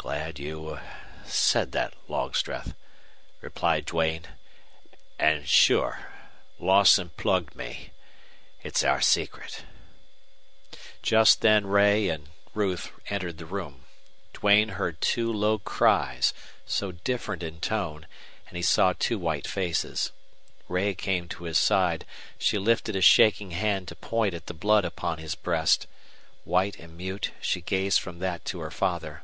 [0.00, 0.78] "Glad you
[1.26, 2.74] said that, Longstreth,"
[3.42, 4.26] replied Duane.
[5.18, 6.06] "And sure
[6.58, 7.90] Lawson plugged me.
[8.62, 9.64] It's our secret."
[11.02, 13.84] Just then Ray and Ruth entered the room.
[14.32, 16.32] Duane heard two low cries,
[16.64, 18.06] so different in tone,
[18.46, 20.12] and he saw two white faces.
[20.68, 22.06] Ray came to his side,
[22.38, 25.86] She lifted a shaking hand to point at the blood upon his breast.
[26.44, 29.22] White and mute, she gazed from that to her father.